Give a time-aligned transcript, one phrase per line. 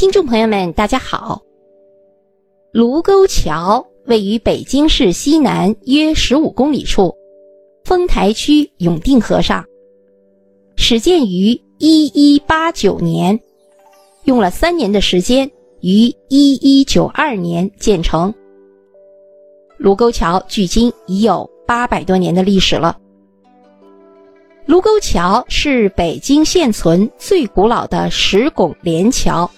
[0.00, 1.42] 听众朋友们，大家好。
[2.72, 7.14] 卢沟桥位于北京市西南约十五公里处，
[7.84, 9.62] 丰台区永定河上。
[10.74, 13.38] 始建于一一八九年，
[14.24, 15.46] 用了三年的时间，
[15.82, 18.32] 于一一九二年建成。
[19.76, 22.96] 卢沟桥距今已有八百多年的历史了。
[24.64, 29.48] 卢沟桥是北京现存最古老的石拱连桥。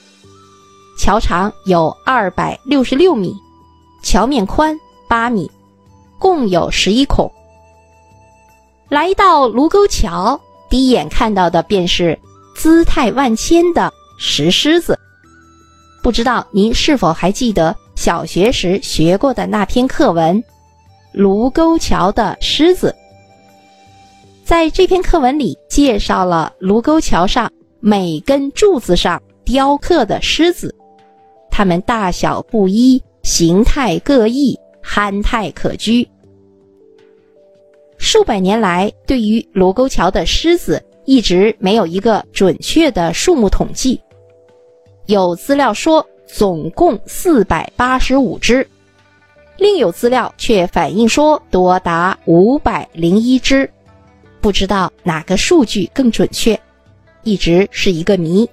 [0.98, 3.35] 桥长有二百六十六米，
[4.03, 5.50] 桥面宽八米，
[6.18, 7.30] 共有十一孔。
[8.89, 12.18] 来到卢沟桥，第一眼看到的便是
[12.54, 14.98] 姿态万千的石狮子。
[16.03, 20.36] 不知道您是否还记得小学时学过的那篇课文
[21.12, 22.95] 《卢沟桥的狮子》？
[24.45, 27.50] 在这篇课文里，介绍了卢沟桥上
[27.81, 30.75] 每根柱子上雕刻的狮子。
[31.52, 36.09] 它们大小不一，形态各异，憨态可掬。
[37.98, 44.00] 数百年来，对于卢沟桥的狮子一直没有一个准确的数目统计。
[45.06, 48.66] 有资料说总共四百八十五只，
[49.59, 53.70] 另有资料却反映说多达五百零一只，
[54.41, 56.59] 不知道哪个数据更准确，
[57.25, 58.48] 一直是一个谜。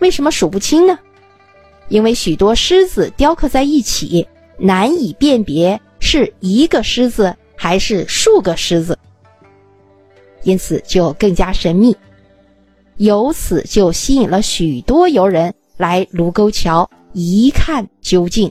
[0.00, 0.98] 为什么数不清呢？
[1.90, 8.98] 因为许多狮子雕刻在一起，难以辨别是一个狮子还是数个狮子，
[10.44, 11.94] 因此就更加神秘。
[12.96, 18.50] 由此就吸引了许多游人来卢沟桥一看究竟。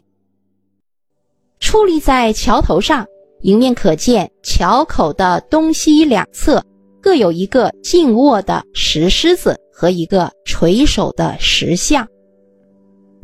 [1.62, 3.06] 矗立在桥头上，
[3.42, 6.64] 迎面可见桥口的东西两侧
[7.02, 12.06] 各有一个静卧的石狮子和一个垂手的石像。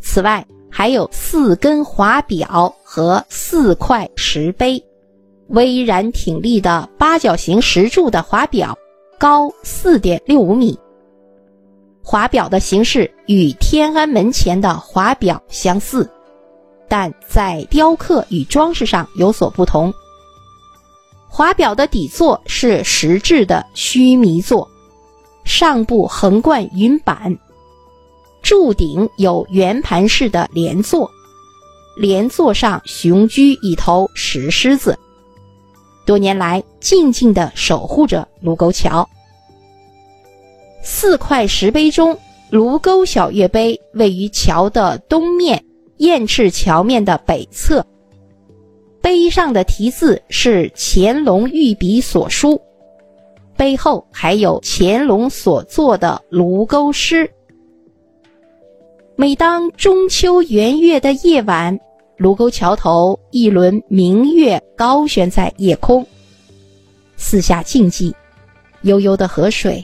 [0.06, 4.82] 此外，还有四根华表和四块石碑，
[5.48, 8.78] 巍然挺立的八角形石柱的华表
[9.18, 10.78] 高四点六五米。
[12.04, 16.08] 华表的形式与天安门前的华表相似，
[16.88, 19.92] 但在雕刻与装饰上有所不同。
[21.28, 24.70] 华表的底座是石质的须弥座，
[25.44, 27.36] 上部横贯云板。
[28.46, 31.10] 柱顶有圆盘式的莲座，
[31.98, 34.96] 莲座上雄居一头石狮子，
[36.06, 39.10] 多年来静静地守护着卢沟桥。
[40.84, 42.16] 四块石碑中，
[42.52, 45.66] 卢沟小月碑位于桥的东面，
[45.98, 47.84] 燕翅桥面的北侧。
[49.02, 52.62] 碑上的题字是乾隆御笔所书，
[53.58, 57.28] 碑后还有乾隆所作的卢沟诗。
[59.18, 61.80] 每当中秋圆月的夜晚，
[62.18, 66.06] 卢沟桥头一轮明月高悬在夜空，
[67.16, 68.14] 四下静寂，
[68.82, 69.84] 悠悠的河水，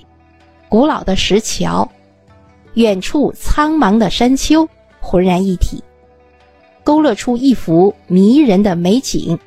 [0.68, 1.90] 古老的石桥，
[2.74, 4.68] 远处苍茫的山丘，
[5.00, 5.82] 浑然一体，
[6.84, 9.40] 勾勒出一幅迷人的美景。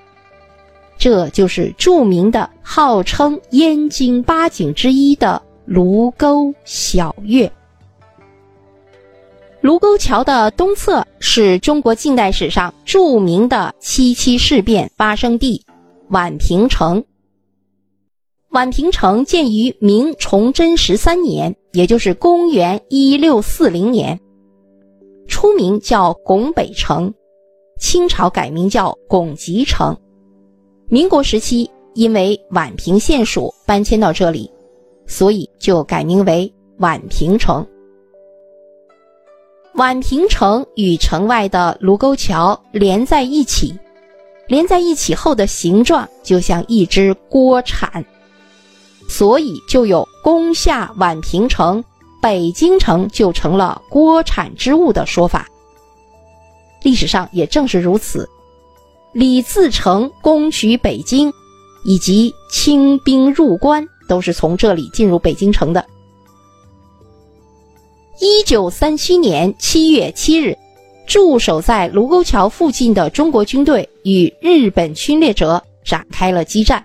[0.97, 7.53] 这就是著名的、号称燕京八景之一的卢沟晓月。
[9.65, 15.65] 卢沟桥的东侧是中国近代史上著名的七七事变发生地
[16.11, 17.03] 宛平城。
[18.51, 24.21] 宛平城建于明崇祯十三年，也就是公元一六四零年，
[25.29, 27.15] 初名叫拱北城，
[27.81, 29.97] 清朝改名叫拱极城。
[30.91, 34.51] 民国时期，因为宛平县属搬迁到这里，
[35.07, 37.67] 所以就改名为宛平城。
[39.75, 43.77] 宛平城与城外的卢沟桥连在一起，
[44.47, 48.05] 连在一起后的形状就像一只锅铲，
[49.09, 51.84] 所以就有“攻下宛平城，
[52.23, 55.48] 北京城就成了锅铲之物”的说法。
[56.84, 58.28] 历史上也正是如此，
[59.13, 61.33] 李自成攻取北京，
[61.84, 65.84] 以及清兵入关，都是从这里进入北京城的。
[68.21, 70.57] 一九三七年七月七日，
[71.05, 76.84] 驻守在卢沟桥附近的中国军队与日本侵略者展开了激战。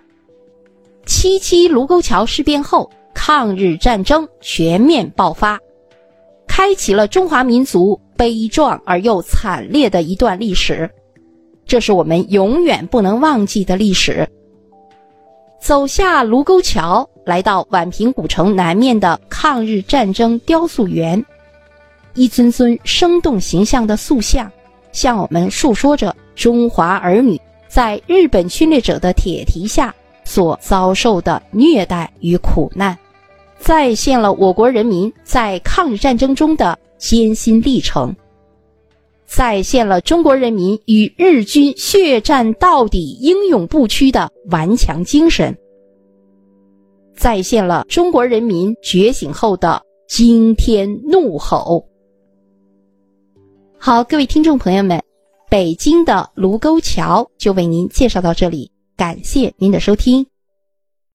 [1.05, 5.59] 七七卢沟桥事变后，抗日战争全面爆发，
[6.47, 10.89] 开启了中华民族悲壮而又惨烈的一段历史，
[11.67, 14.27] 这是我们永远不能忘记的历史。
[15.59, 17.07] 走下卢沟桥。
[17.25, 21.23] 来到宛平古城南面的抗日战争雕塑园，
[22.15, 24.51] 一尊尊生动形象的塑像，
[24.91, 32.97] 向我们述说着中华儿女在日本侵略者的铁蹄下所遭受的虐待与苦难，
[33.59, 38.15] 再现了我国人民在抗日战争中的艰辛历程，
[39.29, 45.55] 再现了中国人民与日军血战到底、英勇不屈的顽强精神，
[47.15, 51.85] 再现了中国人民觉醒后的惊天怒吼。
[53.77, 54.99] 好，各位听众朋友们，
[55.47, 60.25] 北京的卢沟桥就为您介绍到这里，感谢您的收听。